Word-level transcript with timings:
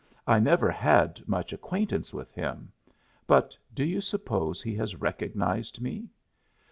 I 0.25 0.39
never 0.39 0.71
had 0.71 1.21
much 1.27 1.53
acquaintance 1.53 2.11
with 2.11 2.33
him, 2.33 2.71
but 3.27 3.55
do 3.71 3.83
you 3.83 4.01
suppose 4.01 4.59
he 4.59 4.73
has 4.73 4.95
recognized 4.95 5.79
me? 5.79 6.09